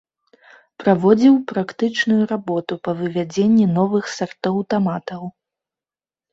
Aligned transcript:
Праводзіў 0.83 1.35
практычную 1.51 2.17
работу 2.33 2.73
па 2.89 2.97
вывядзенні 3.03 3.65
новых 3.77 4.11
сартоў 4.17 4.55
таматаў. 4.75 5.33